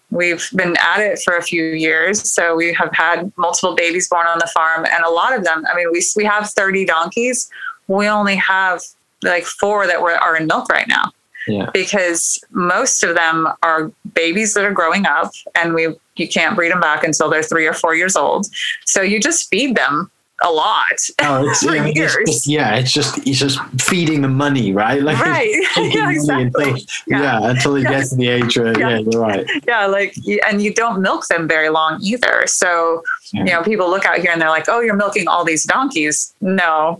[0.10, 2.32] we've been at it for a few years.
[2.32, 5.66] So we have had multiple babies born on the farm and a lot of them,
[5.70, 7.50] I mean, we, we have 30 donkeys.
[7.88, 8.82] We only have
[9.22, 11.12] like four that were, are in milk right now.
[11.48, 11.70] Yeah.
[11.74, 16.72] Because most of them are babies that are growing up and we you can't breed
[16.72, 18.46] them back until they're three or four years old.
[18.86, 20.12] So you just feed them
[20.44, 20.86] a lot
[21.20, 22.16] oh, it's, for yeah, years.
[22.22, 25.02] It's just, yeah, it's just it's just feeding the money, right?
[25.12, 26.70] Like right, yeah, exactly.
[26.70, 26.78] Until,
[27.08, 27.22] yeah.
[27.22, 27.50] yeah.
[27.50, 27.90] until it yeah.
[27.90, 29.00] gets to the age where yeah.
[29.00, 29.46] you're right.
[29.68, 30.16] Yeah, like
[30.48, 32.44] and you don't milk them very long either.
[32.46, 35.64] So you know, people look out here and they're like, "Oh, you're milking all these
[35.64, 37.00] donkeys." No,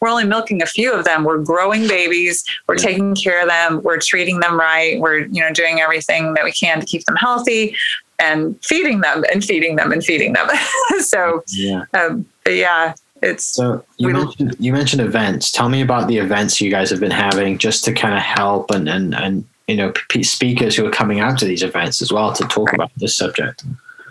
[0.00, 1.24] we're only milking a few of them.
[1.24, 2.44] We're growing babies.
[2.66, 3.82] We're taking care of them.
[3.82, 4.98] We're treating them right.
[5.00, 7.76] We're you know doing everything that we can to keep them healthy
[8.18, 10.48] and feeding them and feeding them and feeding them.
[11.00, 15.50] so yeah, um, yeah, it's so you mentioned you mentioned events.
[15.50, 18.70] Tell me about the events you guys have been having, just to kind of help
[18.70, 22.32] and and and you know speakers who are coming out to these events as well
[22.32, 22.74] to talk right.
[22.74, 23.64] about this subject.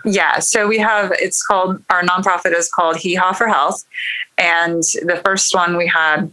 [0.04, 3.84] Yeah, so we have it's called our nonprofit is called Hee Haw for Health,
[4.36, 6.30] and the first one we had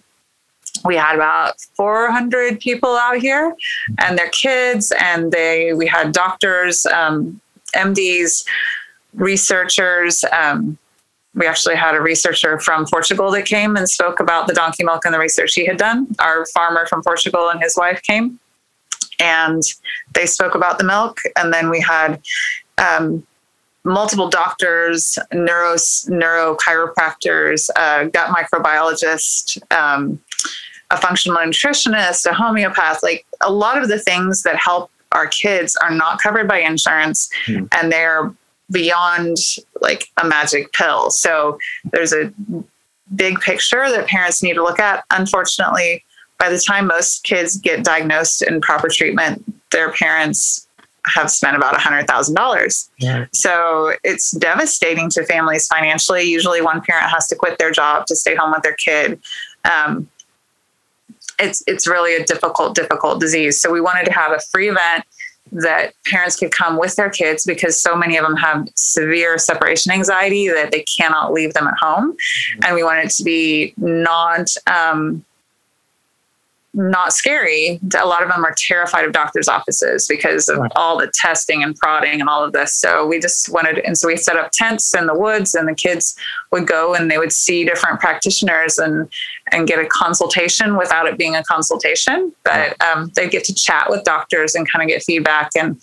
[0.84, 3.56] we had about 400 people out here
[4.00, 7.40] and their kids and they we had doctors um,
[7.76, 8.46] mds
[9.14, 10.78] researchers um,
[11.34, 15.06] we actually had a researcher from portugal that came and spoke about the donkey milk
[15.06, 16.08] and the research he had done.
[16.20, 18.40] Our farmer from portugal and his wife came
[19.20, 19.62] and
[20.14, 21.20] they spoke about the milk.
[21.38, 22.22] And then we had
[22.78, 23.26] um,
[23.84, 30.20] multiple doctors neuro neurochiropractors uh, gut microbiologist um,
[30.92, 35.76] a functional nutritionist, a homeopath, like a lot of the things that help our kids
[35.78, 37.68] are not covered by insurance mm.
[37.72, 38.34] and they're
[38.72, 39.38] beyond
[39.82, 41.10] like a magic pill.
[41.10, 41.58] So
[41.92, 42.34] there's a
[43.16, 45.06] big picture that parents need to look at.
[45.12, 46.04] Unfortunately,
[46.40, 50.68] by the time most kids get diagnosed in proper treatment, their parents
[51.06, 52.90] have spent about $100,000.
[53.00, 53.26] Yeah.
[53.32, 56.24] So it's devastating to families financially.
[56.24, 59.22] Usually, one parent has to quit their job to stay home with their kid.
[59.66, 60.10] Um,
[61.40, 65.04] it's it's really a difficult difficult disease so we wanted to have a free event
[65.52, 69.92] that parents could come with their kids because so many of them have severe separation
[69.92, 72.64] anxiety that they cannot leave them at home mm-hmm.
[72.64, 75.24] and we wanted it to be not um,
[76.76, 77.80] not scary.
[78.00, 81.76] A lot of them are terrified of doctors' offices because of all the testing and
[81.76, 82.76] prodding and all of this.
[82.76, 85.74] So we just wanted, and so we set up tents in the woods, and the
[85.74, 86.16] kids
[86.52, 89.10] would go and they would see different practitioners and
[89.52, 92.34] and get a consultation without it being a consultation.
[92.44, 95.82] But um, they get to chat with doctors and kind of get feedback and.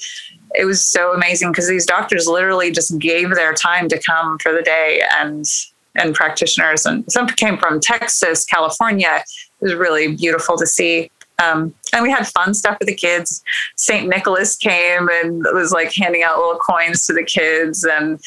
[0.55, 4.53] It was so amazing because these doctors literally just gave their time to come for
[4.53, 5.47] the day and
[5.95, 9.25] and practitioners and some came from Texas, California,
[9.63, 11.11] was really beautiful to see.
[11.43, 13.43] Um, and we had fun stuff with the kids.
[13.77, 14.09] St.
[14.09, 17.85] Nicholas came and was like handing out little coins to the kids.
[17.85, 18.21] And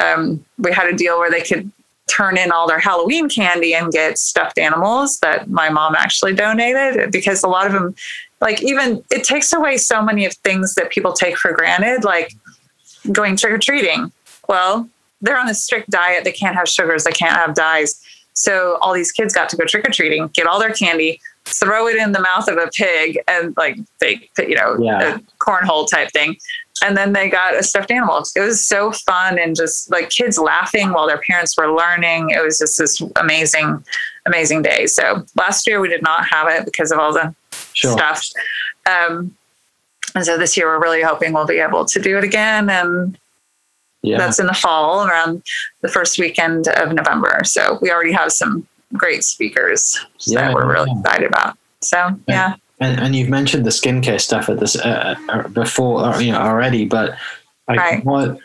[0.00, 1.70] um, we had a deal where they could
[2.08, 7.10] turn in all their Halloween candy and get stuffed animals that my mom actually donated
[7.12, 7.94] because a lot of them,
[8.40, 12.34] like, even it takes away so many of things that people take for granted, like
[13.12, 14.10] going trick or treating.
[14.48, 14.88] Well,
[15.20, 16.24] they're on a strict diet.
[16.24, 18.02] They can't have sugars, they can't have dyes.
[18.38, 21.88] So all these kids got to go trick or treating, get all their candy, throw
[21.88, 25.16] it in the mouth of a pig, and like they, you know, yeah.
[25.16, 26.36] a cornhole type thing.
[26.84, 28.22] And then they got a stuffed animal.
[28.36, 32.30] It was so fun and just like kids laughing while their parents were learning.
[32.30, 33.84] It was just this amazing,
[34.24, 34.86] amazing day.
[34.86, 37.34] So last year we did not have it because of all the
[37.72, 37.90] sure.
[37.90, 38.24] stuff.
[38.86, 39.34] Um,
[40.14, 43.18] and so this year we're really hoping we'll be able to do it again and
[44.02, 44.18] yeah.
[44.18, 45.42] That's in the fall around
[45.80, 47.40] the first weekend of November.
[47.44, 51.58] So we already have some great speakers yeah, that we're really excited about.
[51.80, 52.54] So yeah.
[52.80, 56.38] And, and you've mentioned the skincare stuff at this uh, uh before, uh, you know,
[56.38, 56.84] already.
[56.84, 57.16] But
[57.66, 58.04] like, right.
[58.04, 58.38] what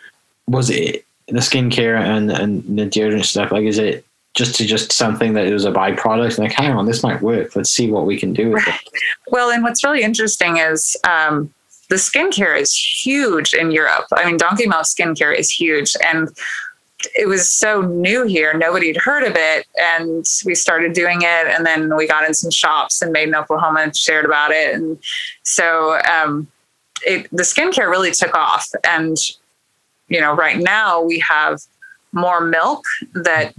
[0.48, 1.06] was it?
[1.28, 3.52] The skincare and and the deodorant stuff.
[3.52, 6.38] Like, is it just to just something that is a byproduct?
[6.38, 7.54] Like, hang on, this might work.
[7.54, 8.80] Let's see what we can do with right.
[8.80, 9.00] it.
[9.28, 11.54] Well, and what's really interesting is um,
[11.88, 14.06] the skincare is huge in Europe.
[14.14, 15.94] I mean, donkey milk skincare is huge.
[16.06, 16.28] And
[17.14, 18.54] it was so new here.
[18.54, 19.66] Nobody had heard of it.
[19.78, 21.46] And we started doing it.
[21.46, 24.74] And then we got in some shops and Made in Oklahoma and shared about it.
[24.74, 24.98] And
[25.42, 26.46] so um,
[27.02, 28.68] it, the skincare really took off.
[28.84, 29.16] And,
[30.08, 31.60] you know, right now we have
[32.12, 33.54] more milk that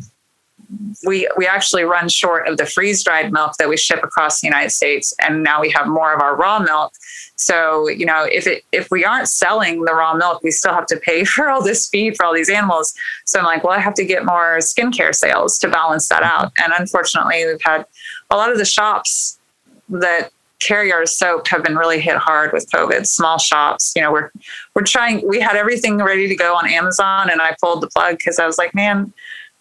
[1.06, 4.48] we we actually run short of the freeze dried milk that we ship across the
[4.48, 6.94] United States, and now we have more of our raw milk.
[7.36, 10.86] So you know, if it if we aren't selling the raw milk, we still have
[10.88, 12.94] to pay for all this feed for all these animals.
[13.26, 16.52] So I'm like, well, I have to get more skincare sales to balance that out.
[16.62, 17.86] And unfortunately, we've had
[18.30, 19.40] a lot of the shops
[19.90, 23.06] that carry our soap have been really hit hard with COVID.
[23.06, 24.32] Small shops, you know, we're
[24.74, 25.28] we're trying.
[25.28, 28.48] We had everything ready to go on Amazon, and I pulled the plug because I
[28.48, 29.14] was like, man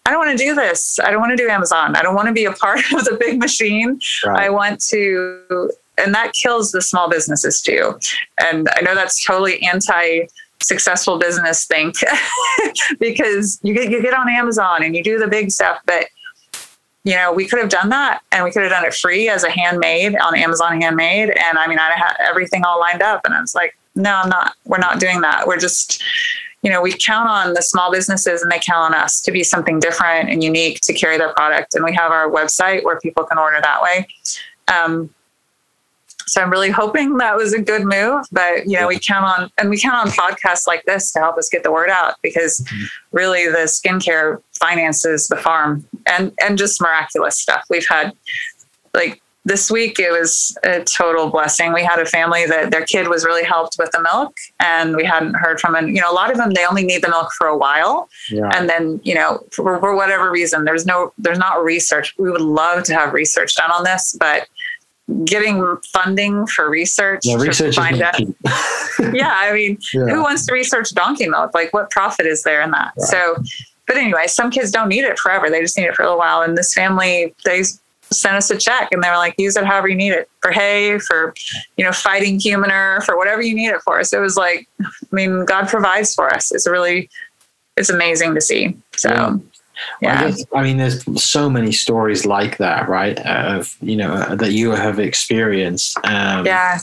[0.05, 0.99] I don't want to do this.
[0.99, 1.95] I don't want to do Amazon.
[1.95, 3.99] I don't want to be a part of the big machine.
[4.25, 4.45] Right.
[4.45, 7.99] I want to, and that kills the small businesses too.
[8.39, 10.27] And I know that's totally anti
[10.61, 11.95] successful business think
[12.99, 16.05] because you get, you get on Amazon and you do the big stuff, but
[17.03, 19.43] you know, we could have done that and we could have done it free as
[19.43, 21.29] a handmade on Amazon handmade.
[21.29, 24.29] And I mean, I had everything all lined up and I was like, no, I'm
[24.29, 25.45] not, we're not doing that.
[25.45, 26.03] We're just,
[26.65, 29.43] you know, we count on the small businesses and they count on us to be
[29.43, 31.75] something different and unique to carry their product.
[31.75, 34.07] And we have our website where people can order that way.
[34.67, 35.13] Um,
[36.25, 39.51] so I'm really hoping that was a good move, but you know, we count on
[39.59, 42.61] and we count on podcasts like this to help us get the word out because
[42.61, 42.85] mm-hmm.
[43.11, 47.63] really the skincare finances the farm and and just miraculous stuff.
[47.69, 48.11] We've had
[48.95, 51.71] like this week it was a total blessing.
[51.71, 55.05] We had a family that their kid was really helped with the milk, and we
[55.05, 55.89] hadn't heard from them.
[55.89, 58.49] You know, a lot of them they only need the milk for a while, Yeah.
[58.55, 62.15] and then you know for, for whatever reason there's no there's not research.
[62.17, 64.47] We would love to have research done on this, but
[65.25, 68.15] getting funding for research yeah, to research find out.
[69.13, 70.05] Yeah, I mean, Yeah.
[70.07, 71.51] who wants to research donkey milk?
[71.53, 72.93] Like, what profit is there in that?
[72.97, 73.07] Right.
[73.09, 73.35] So,
[73.87, 75.49] but anyway, some kids don't need it forever.
[75.49, 76.41] They just need it for a little while.
[76.41, 77.61] And this family, they
[78.11, 80.51] sent us a check and they were like, use it however you need it for
[80.51, 81.33] hay, for,
[81.77, 84.03] you know, fighting humaner, for whatever you need it for.
[84.03, 86.51] So it was like, I mean, God provides for us.
[86.51, 87.09] It's really,
[87.77, 88.77] it's amazing to see.
[88.95, 89.37] So, Yeah.
[90.01, 90.19] yeah.
[90.19, 93.19] I, guess, I mean, there's so many stories like that, right?
[93.19, 95.97] Uh, of you know uh, that you have experienced.
[96.03, 96.79] Um, Yeah.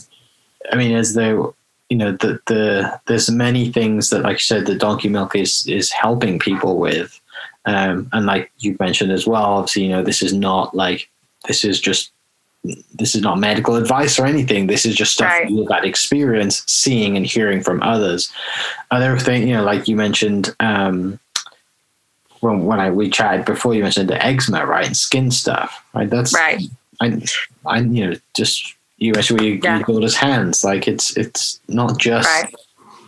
[0.71, 1.55] I mean, as though
[1.89, 5.65] you know the the there's many things that, like you said, the donkey milk is
[5.67, 7.19] is helping people with,
[7.65, 11.09] um, and like you mentioned as well, obviously, you know, this is not like
[11.47, 12.11] this is just
[12.95, 14.67] this is not medical advice or anything.
[14.67, 15.49] This is just stuff Right.
[15.49, 18.31] you've had experience seeing and hearing from others.
[18.89, 20.55] Other thing, you know, like you mentioned.
[20.61, 21.19] Um,
[22.39, 26.09] when, when I we chatted before, you mentioned the eczema, right, and skin stuff, right?
[26.09, 26.61] That's Right.
[27.01, 27.21] I,
[27.65, 29.77] I, you know, just you actually you, Yeah.
[29.79, 30.63] you called us hands.
[30.63, 32.53] Like it's it's not just Right.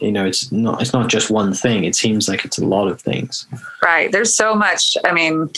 [0.02, 1.84] you know it's not it's not just one thing.
[1.86, 3.46] It seems like it's a lot of things.
[3.84, 4.12] Right.
[4.12, 5.50] There's so much, I mean,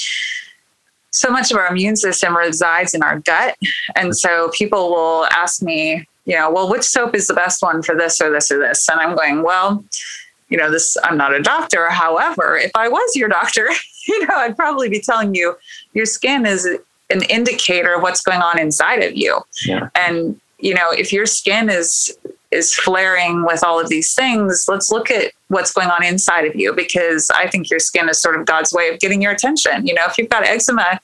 [1.12, 3.56] so much of our immune system resides in our gut.
[3.96, 7.82] And so people will ask me, you know, well, which soap is the best one
[7.82, 8.88] for this or this or this?
[8.90, 9.84] And I'm going, well,
[10.50, 11.90] you know, this, I'm not a doctor.
[11.90, 13.68] However, if I was your doctor,
[14.08, 15.56] you know, I'd probably be telling you
[15.94, 16.66] your skin is
[17.10, 19.40] an indicator of what's going on inside of you.
[19.66, 19.90] Yeah.
[19.96, 22.18] And, you know, if your skin is,
[22.52, 26.56] is flaring with all of these things, let's look at what's going on inside of
[26.56, 29.88] you because I think your skin is sort of God's way of getting your attention.
[29.88, 31.00] You know, if you've got eczema,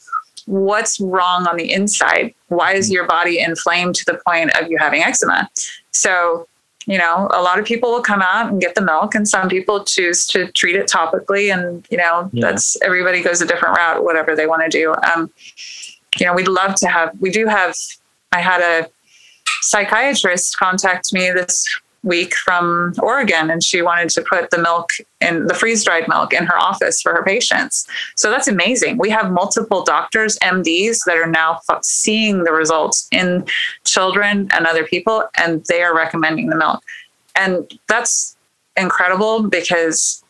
[0.45, 2.33] what's wrong on the inside?
[2.49, 5.49] Why is your body inflamed to the point of you having eczema?
[5.91, 6.47] So,
[6.85, 9.47] you know, a lot of people will come out and get the milk, and some
[9.47, 11.53] people choose to treat it topically.
[11.53, 12.47] And, you know, Yeah.
[12.49, 14.93] that's everybody goes a different route, whatever they want to do.
[15.15, 15.31] Um,
[16.19, 17.73] you know, we'd love to have, we do have,
[18.33, 18.89] I had a
[19.61, 21.65] psychiatrist contact me this
[22.03, 26.33] week from Oregon and she wanted to put the milk in the freeze dried milk
[26.33, 27.87] in her office for her patients.
[28.15, 28.97] So that's amazing.
[28.97, 33.45] We have multiple doctors, MDs that are now seeing the results in
[33.85, 36.83] children and other people and they are recommending the milk.
[37.35, 38.35] And that's
[38.75, 40.23] incredible because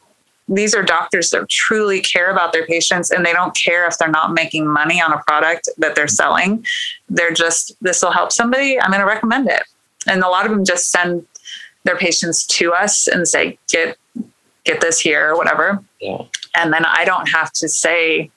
[0.48, 4.10] these are doctors that truly care about their patients and they don't care if they're
[4.10, 6.66] not making money on a product that they're selling.
[7.10, 8.80] They're just, this will help somebody.
[8.80, 9.64] I'm going to recommend it.
[10.06, 11.26] And a lot of them just send
[11.84, 13.98] their patients to us and say, get,
[14.64, 15.84] get this here or whatever.
[16.00, 16.24] Yeah.
[16.56, 18.32] And then I don't have to say,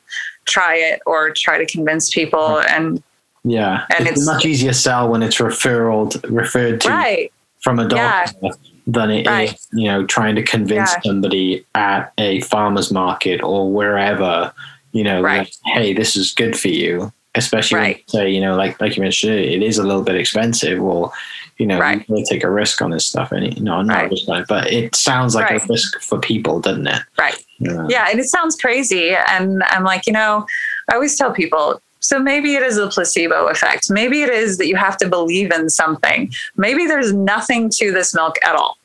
[0.44, 2.60] try it or try to convince people.
[2.60, 3.02] And
[3.44, 3.84] Yeah.
[3.96, 8.26] And it's, it's- much easier sell when it's referred referred to right, from a Yeah.
[8.26, 9.58] doctor than it is, Right.
[9.72, 11.00] you know, trying to convince Yeah.
[11.02, 14.52] somebody at a farmer's market or wherever,
[14.92, 15.38] you know, Right.
[15.38, 17.12] like, hey, this is good for you.
[17.36, 20.14] Especially when you say, you know, like like you mentioned, it is a little bit
[20.16, 20.78] expensive.
[20.80, 21.12] Well,
[21.58, 22.04] you know, Right.
[22.08, 23.32] you gotta take a risk on this stuff.
[23.32, 24.10] And you know, not Right.
[24.10, 25.62] just like, but it sounds like Right.
[25.62, 27.02] a risk for people, doesn't it?
[27.18, 27.36] right.
[27.58, 27.86] Yeah.
[27.88, 29.14] Yeah, and it sounds crazy.
[29.14, 30.46] And I'm like, you know,
[30.90, 33.90] I always tell people, so maybe it is a placebo effect.
[33.90, 36.30] Maybe it is that you have to believe in something.
[36.56, 38.76] Maybe there's nothing to this milk at all.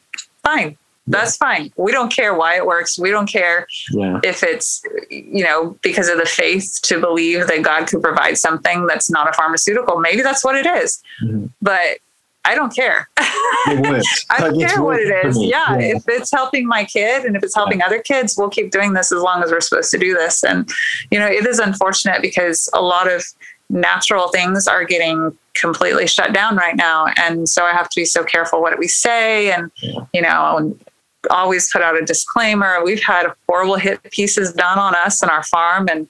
[0.44, 0.78] Fine.
[1.08, 1.74] That's fine.
[1.76, 2.98] We don't care why it works.
[2.98, 4.20] We don't care Yeah.
[4.24, 8.88] if it's, you know, because of the faith to believe that God could provide something
[8.88, 10.00] that's not a pharmaceutical.
[10.00, 11.02] Maybe that's what it is.
[11.22, 11.50] Mhm.
[11.62, 11.98] But
[12.44, 13.08] I don't care.
[13.18, 15.10] I don't care what it is.
[15.10, 15.38] it for is.
[15.38, 15.50] me.
[15.52, 18.94] Yeah, if it's helping my kid and if it's helping other kids, we'll keep doing
[18.94, 20.44] this as long as we're supposed to do this.
[20.44, 20.70] And
[21.12, 23.24] you know, it is unfortunate because a lot of
[23.70, 28.06] natural things are getting completely shut down right now, and so I have to be
[28.06, 30.00] so careful what we say, and Yeah.
[30.14, 30.86] you know, and
[31.30, 32.84] always put out a disclaimer.
[32.84, 36.08] We've had horrible hit pieces done on us and our farm, and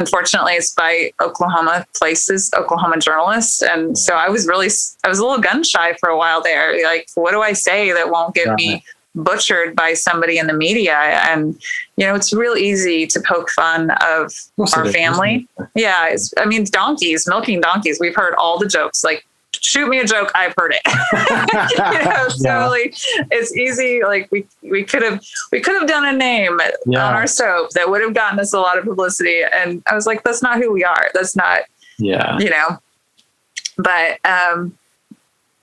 [0.00, 3.62] unfortunately it's by oklahoma places oklahoma journalists.
[3.62, 4.68] And so i was really
[5.04, 6.82] i was a little gun shy for a while there.
[6.82, 8.82] Like what do i say that won't get me
[9.14, 10.96] butchered by somebody in the media?
[10.96, 11.60] And
[11.96, 15.46] you know it's real easy to poke fun of Most of our it, family.
[15.74, 17.98] yeah it's i mean donkeys milking donkeys.
[18.00, 19.24] We've heard all the jokes like
[19.60, 20.80] shoot me a joke i've heard it
[21.98, 22.66] you know, so Yeah.
[22.68, 22.94] like
[23.30, 24.02] it's easy.
[24.02, 25.20] Like we we could have
[25.52, 27.06] we could have done a name Yeah.
[27.06, 29.42] on our soap that would have gotten us a lot of publicity.
[29.42, 31.10] And I was like, that's not who we are.
[31.14, 31.60] That's not
[31.98, 32.38] Yeah.
[32.38, 32.78] you know.
[33.76, 34.76] But um,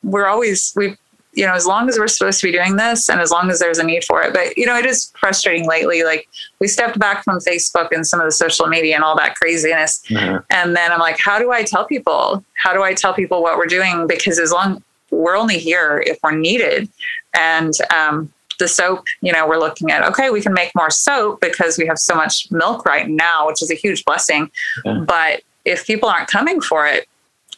[0.04, 0.96] we're always we
[1.38, 3.60] you know, as long as we're supposed to be doing this and as long as
[3.60, 4.34] there's a need for it.
[4.34, 6.04] But, you know, it is frustrating lately.
[6.04, 6.28] Like
[6.60, 10.04] we stepped back from Facebook and some of the social media and all that craziness.
[10.10, 10.42] Uh-huh.
[10.50, 12.44] And then I'm like, how do I tell people?
[12.56, 14.08] How do I tell people what we're doing?
[14.08, 16.90] Because as long we're only here if we're needed.
[17.36, 21.40] And um, the soap, you know, we're looking at, okay, we can make more soap
[21.40, 24.50] because we have so much milk right now, which is a huge blessing.
[24.84, 25.06] Yeah.
[25.08, 27.08] But if people aren't coming for it,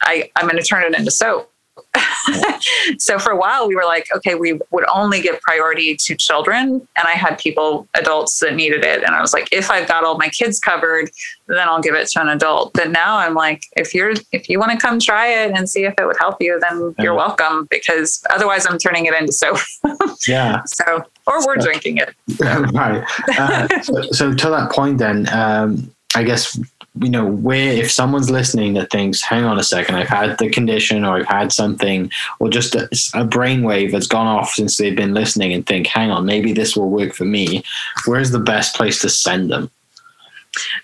[0.01, 1.48] I, I'm going to turn it into soap.
[2.97, 6.87] so for a while we were like okay we would only give priority to children.
[6.95, 9.03] And i had people adults that needed it.
[9.03, 11.09] And i was like if i've got all my kids covered
[11.47, 12.73] then i'll give it to an adult.
[12.73, 15.85] But now i'm like if you're if you want to come try it and see
[15.85, 17.67] if it would help you then you're welcome.
[17.69, 19.59] Because otherwise i'm turning it into soap.
[20.27, 20.63] Yeah.
[20.65, 22.13] so or we're drinking it.
[22.73, 23.03] Right.
[23.37, 26.59] Uh, so, so to that point, then, um, I guess
[27.01, 30.49] you know where if someone's listening that thinks, "Hang on a second, I've had the
[30.49, 32.83] condition, or I've had something, or just a,
[33.13, 36.75] a brainwave that's gone off since they've been listening, and think, "Hang on, maybe this
[36.75, 37.63] will work for me."
[38.05, 39.71] Where's the best place to send them?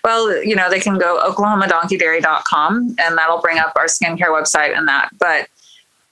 [0.04, 4.86] Well, you know, they can go oklahomadonkey.dairy.com and that'll bring up our skincare website and
[4.88, 5.10] that.
[5.18, 5.48] But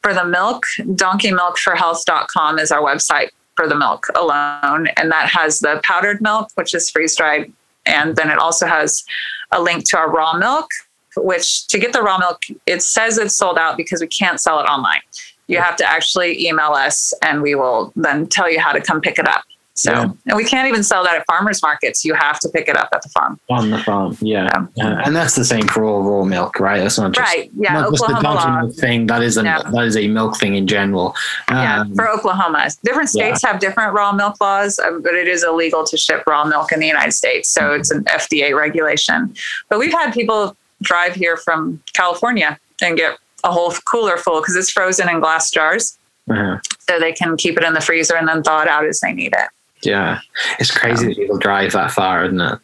[0.03, 4.89] for the milk, donkeymilkforhealth.com is our website for the milk alone.
[4.97, 7.53] And that has the powdered milk, which is freeze dried.
[7.87, 9.05] And then it also has
[9.53, 10.69] a link to our raw milk,
[11.17, 14.59] which to get the raw milk, it says it's sold out because we can't sell
[14.61, 15.01] it online.
[15.47, 19.01] You have to actually email us and we will then tell you how to come
[19.01, 19.45] pick it up.
[19.77, 20.03] So, Yeah.
[20.29, 22.05] and we can't even sell that at farmers markets.
[22.05, 23.41] You have to pick it up at the farm.
[23.51, 24.87] On the farm, yeah, Yeah.
[24.87, 26.79] Uh, and that's the same for all raw milk, right?
[26.81, 27.51] That's not just Right.
[27.59, 27.73] Yeah.
[27.73, 29.07] not just the Oklahoma milk thing.
[29.09, 29.63] That is a Yeah.
[29.63, 31.17] that is a milk thing in general.
[31.51, 31.81] Yeah.
[31.81, 35.83] Um, For Oklahoma, different states have different raw milk laws, um, but it is illegal
[35.85, 37.49] to ship raw milk in the United States.
[37.49, 39.35] So it's an FDA regulation.
[39.69, 44.55] But we've had people drive here from California and get a whole cooler full because
[44.55, 45.99] it's frozen in glass jars.
[46.31, 46.59] uh-huh.
[46.89, 49.13] So they can keep it in the freezer and then thaw it out as they
[49.13, 49.49] need it.
[49.85, 50.21] Yeah,
[50.59, 52.59] it's crazy that people drive that far, isn't it?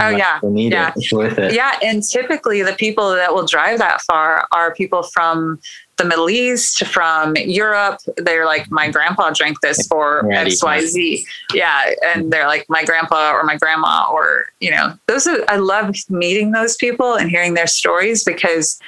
[0.00, 0.38] Oh, yeah.
[0.44, 0.88] need Yeah.
[0.88, 0.94] it.
[0.96, 1.54] It's worth it.
[1.54, 5.58] Yeah, and typically the people that will drive that far are people from
[5.96, 7.98] the Middle East, from Europe.
[8.16, 10.30] They're like, my grandpa drank this for.
[10.32, 11.26] X, Y, Z.
[11.52, 15.44] Yeah, and they're like, my grandpa or my grandma, or you know, those are.
[15.48, 18.78] I love meeting those people and hearing their stories because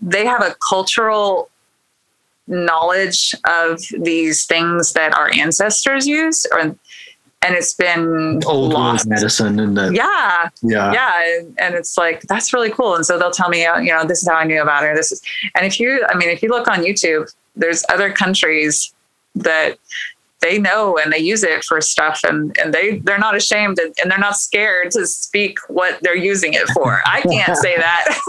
[0.00, 1.50] they have a cultural
[2.48, 9.06] knowledge of these things that our ancestors used, or and it's been Old lost.
[9.06, 12.96] medicine and the, Yeah, yeah, yeah and, and it's like that's really cool.
[12.96, 15.12] And so they'll tell me you know this is how i knew about it this
[15.12, 15.22] is
[15.54, 18.92] and if you i mean if you look on youtube there's other countries
[19.34, 19.78] that
[20.40, 23.94] they know and they use it for stuff and, and they they're not ashamed and,
[24.02, 27.00] and they're not scared to speak what they're using it for.
[27.06, 28.18] I can't say that.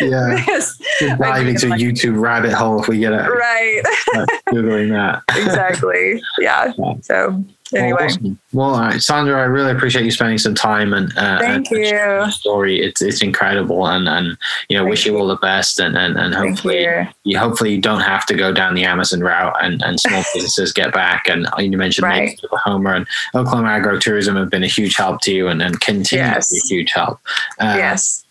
[0.00, 0.34] Yeah.
[0.46, 3.16] Because- Dive I mean, into like- YouTube rabbit hole if we get it.
[3.28, 3.82] right.
[4.48, 5.22] Googling that.
[5.36, 6.22] exactly.
[6.38, 6.72] Yeah.
[7.02, 7.44] So
[7.74, 8.38] anyway Awesome.
[8.52, 11.80] Well, right, Sandra, I really appreciate you spending some time and uh, Thank and
[12.26, 12.30] you.
[12.30, 12.80] story.
[12.82, 14.36] It's it's incredible, and and
[14.68, 17.72] you know, Thank wish you all the best, and and, and hopefully you you hopefully
[17.74, 21.28] you don't have to go down the Amazon route and, and small businesses get back.
[21.28, 22.38] And you mentioned Right.
[22.44, 26.48] Oklahoma and Oklahoma agritourism have been a huge help to you and, and continue Yes.
[26.50, 27.20] to be a huge help.
[27.58, 28.21] Uh, yes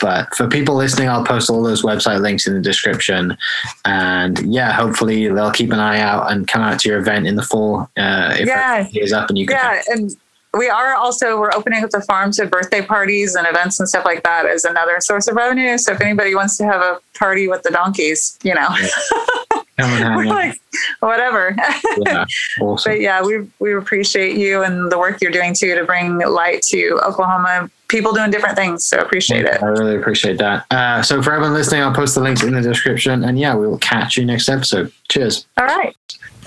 [0.00, 3.36] But for people listening, I'll post all those website links in the description.
[3.84, 7.36] And yeah, hopefully they'll keep an eye out and come out to your event in
[7.36, 7.88] the fall.
[7.96, 8.86] Uh, if Yeah.
[8.92, 9.56] it is up and you can.
[9.56, 10.16] yeah and
[10.52, 14.04] we are also we're opening up the farm to birthday parties and events and stuff
[14.04, 17.46] like that as another source of revenue so if anybody wants to have a party
[17.46, 18.66] with the donkeys you know
[19.78, 20.60] we're like
[20.98, 21.54] whatever
[22.06, 22.24] yeah,
[22.60, 22.92] awesome.
[22.92, 26.62] but yeah we we appreciate you and the work you're doing too to bring light
[26.62, 30.66] to oklahoma people doing different things so appreciate it I really appreciate that.
[30.70, 33.24] Uh, so for everyone listening, I'll post the links in the description.
[33.24, 34.92] And yeah, we will catch you next episode.
[35.08, 35.46] Cheers.
[35.58, 35.96] all right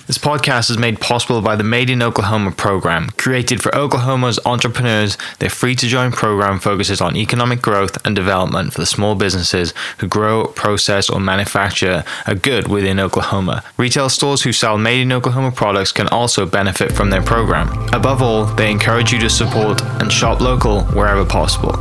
[0.05, 5.17] This podcast is made possible by the Made in Oklahoma program, created for Oklahoma's entrepreneurs.
[5.39, 9.73] Their free to join program focuses on economic growth and development for the small businesses
[9.99, 13.63] who grow, process, or manufacture a good within Oklahoma.
[13.77, 17.69] Retail stores who sell Made in Oklahoma products can also benefit from their program.
[17.93, 21.77] Above all, they encourage you to support and shop local wherever possible.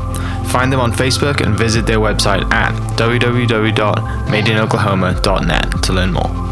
[0.50, 6.51] Find them on Facebook and visit their website at www.madeinoklahoma.net to learn more.